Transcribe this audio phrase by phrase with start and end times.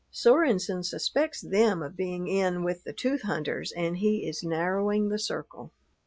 [0.09, 5.19] Sorenson suspects them of being in with the tooth hunters and he is narrowing the
[5.19, 5.73] circle.